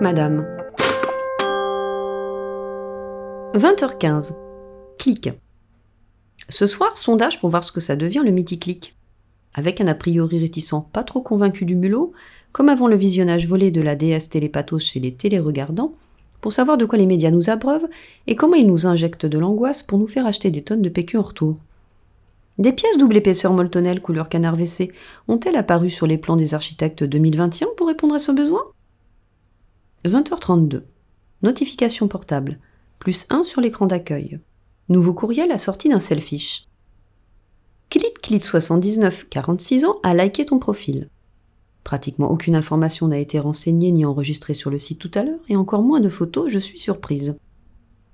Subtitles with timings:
[0.00, 0.46] Madame.
[3.54, 4.32] 20h15.
[4.98, 5.30] Clic.
[6.48, 8.96] Ce soir, sondage pour voir ce que ça devient le mythique
[9.52, 12.12] Avec un a priori réticent pas trop convaincu du mulot,
[12.52, 15.92] comme avant le visionnage volé de la déesse télépathos chez les téléregardants,
[16.40, 17.88] pour savoir de quoi les médias nous abreuvent
[18.26, 21.18] et comment ils nous injectent de l'angoisse pour nous faire acheter des tonnes de PQ
[21.18, 21.58] en retour.
[22.56, 24.92] Des pièces double épaisseur Moltonel couleur canard WC
[25.28, 28.62] ont-elles apparu sur les plans des architectes 2021 pour répondre à ce besoin?
[30.04, 30.82] 20h32.
[31.42, 32.58] Notification portable.
[32.98, 34.40] Plus 1 sur l'écran d'accueil.
[34.88, 36.66] Nouveau courriel assorti d'un selfish.
[38.24, 41.10] Clit 79 46 ans, a liké ton profil.
[41.84, 45.56] Pratiquement aucune information n'a été renseignée ni enregistrée sur le site tout à l'heure, et
[45.56, 47.36] encore moins de photos, je suis surprise.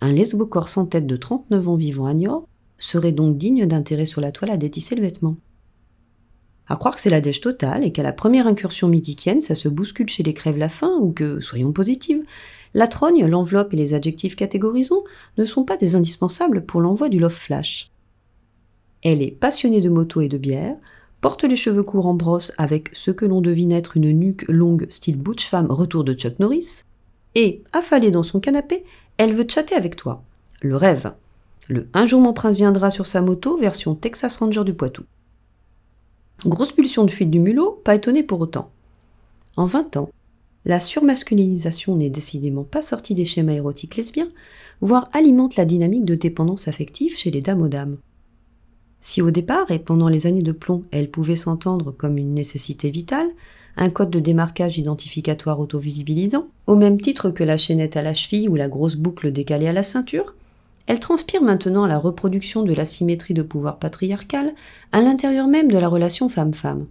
[0.00, 2.46] Un lesbo-corps sans tête de 39 ans vivant à Niort
[2.78, 5.34] serait donc digne d'intérêt sur la toile à détisser le vêtement.
[6.68, 9.68] À croire que c'est la dèche totale et qu'à la première incursion mythiquienne, ça se
[9.68, 12.24] bouscule chez les crèves la faim ou que, soyons positives,
[12.74, 15.04] la trogne, l'enveloppe et les adjectifs catégorisants
[15.38, 17.90] ne sont pas des indispensables pour l'envoi du love flash.
[19.02, 20.76] Elle est passionnée de moto et de bière,
[21.20, 24.86] porte les cheveux courts en brosse avec ce que l'on devine être une nuque longue
[24.90, 26.82] style butch femme retour de Chuck Norris,
[27.36, 28.84] et, affalée dans son canapé,
[29.18, 30.22] elle veut chatter avec toi.
[30.62, 31.12] Le rêve.
[31.68, 35.04] Le Un jour mon prince viendra sur sa moto, version Texas Ranger du Poitou.
[36.44, 38.70] Grosse pulsion de fuite du mulot, pas étonné pour autant.
[39.56, 40.10] En 20 ans,
[40.66, 44.28] la surmasculinisation n'est décidément pas sortie des schémas érotiques lesbiens,
[44.80, 47.96] voire alimente la dynamique de dépendance affective chez les dames aux dames.
[49.00, 52.90] Si au départ et pendant les années de plomb, elle pouvait s'entendre comme une nécessité
[52.90, 53.28] vitale,
[53.76, 58.48] un code de démarquage identificatoire autovisibilisant, au même titre que la chaînette à la cheville
[58.48, 60.34] ou la grosse boucle décalée à la ceinture,
[60.86, 64.54] elle transpire maintenant la reproduction de la symétrie de pouvoir patriarcal
[64.92, 66.86] à l'intérieur même de la relation femme-femme.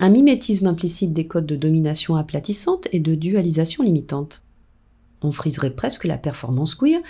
[0.00, 4.44] Un mimétisme implicite des codes de domination aplatissante et de dualisation limitante.
[5.22, 7.00] On friserait presque la performance queer,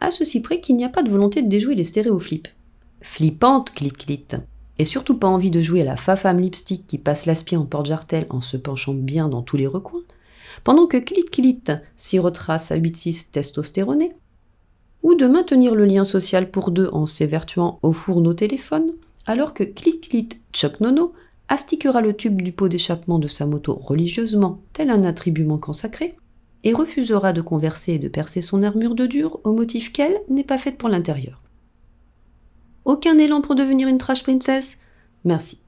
[0.00, 2.48] à ceci près qu'il n'y a pas de volonté de déjouer les stéréoflips.
[3.00, 4.26] Flippante, clit-clit.
[4.78, 8.26] Et surtout pas envie de jouer à la fa-femme lipstick qui passe l'aspie en porte-jartel
[8.30, 10.02] en se penchant bien dans tous les recoins,
[10.62, 11.62] pendant que clit-clit
[11.96, 14.12] s'y retrace à 8-6 testostéroné,
[15.02, 18.92] ou de maintenir le lien social pour deux en s'évertuant au fourneau téléphone,
[19.26, 21.12] alors que Clic-Clit Chuck Nono
[21.48, 26.16] astiquera le tube du pot d'échappement de sa moto religieusement, tel un attribument consacré,
[26.64, 30.44] et refusera de converser et de percer son armure de dur au motif qu'elle n'est
[30.44, 31.40] pas faite pour l'intérieur.
[32.84, 34.78] Aucun élan pour devenir une trash princess?
[35.24, 35.60] Merci.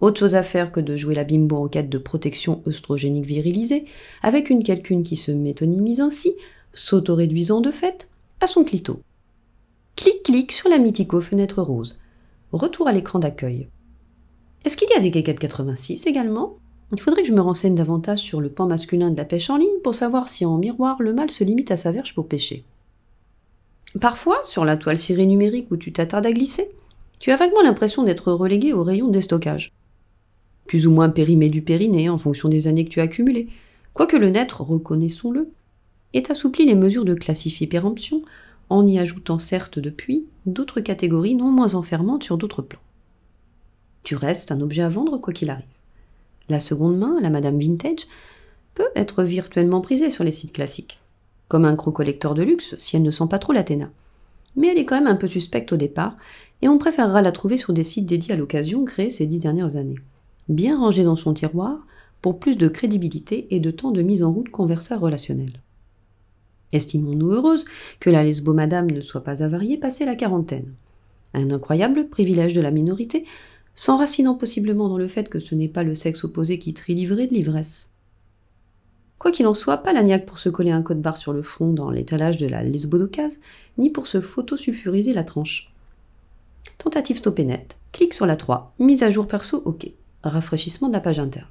[0.00, 3.84] Autre chose à faire que de jouer la bimbo en quête de protection œstrogénique virilisée,
[4.22, 6.34] avec une calcune qui se métonymise ainsi,
[6.72, 8.08] s'auto-réduisant de fait,
[8.40, 9.00] à son clito.
[9.96, 11.98] Clic-clic sur la Mythico fenêtre rose.
[12.52, 13.68] Retour à l'écran d'accueil.
[14.64, 16.56] Est-ce qu'il y a des quéquettes 86 également?
[16.92, 19.58] Il faudrait que je me renseigne davantage sur le pan masculin de la pêche en
[19.58, 22.64] ligne pour savoir si en miroir le mâle se limite à sa verge pour pêcher.
[24.00, 26.70] Parfois, sur la toile cirée numérique où tu t'attardes à glisser,
[27.18, 29.72] tu as vaguement l'impression d'être relégué au rayon des stockages.
[30.66, 33.48] Plus ou moins périmé du périnée en fonction des années que tu as accumulées,
[33.92, 35.50] quoique le net, reconnaissons-le,
[36.12, 38.22] et assouplit les mesures de classifie-péremption
[38.68, 42.80] en y ajoutant certes depuis d'autres catégories non moins enfermantes sur d'autres plans.
[44.02, 45.64] Tu restes un objet à vendre quoi qu'il arrive.
[46.48, 48.06] La seconde main, la Madame Vintage,
[48.74, 51.00] peut être virtuellement prisée sur les sites classiques,
[51.48, 53.90] comme un crocollecteur de luxe si elle ne sent pas trop l'Athéna.
[54.56, 56.16] Mais elle est quand même un peu suspecte au départ,
[56.62, 59.76] et on préférera la trouver sur des sites dédiés à l'occasion créés ces dix dernières
[59.76, 59.98] années.
[60.48, 61.86] Bien rangée dans son tiroir,
[62.22, 65.60] pour plus de crédibilité et de temps de mise en route conversa relationnel.
[66.72, 67.64] Estimons-nous heureuses
[67.98, 70.74] que la lesbo-madame ne soit pas avariée passé la quarantaine.
[71.34, 73.24] Un incroyable privilège de la minorité,
[73.74, 77.34] s'enracinant possiblement dans le fait que ce n'est pas le sexe opposé qui trie de
[77.34, 77.92] l'ivresse.
[79.18, 81.42] Quoi qu'il en soit, pas la niaque pour se coller un code barre sur le
[81.42, 83.40] front dans l'étalage de la lesbo-d'ocase,
[83.76, 85.72] ni pour se photosulfuriser la tranche.
[86.78, 89.90] Tentative stoppée net, clic sur la 3, mise à jour perso OK,
[90.22, 91.46] rafraîchissement de la page interne.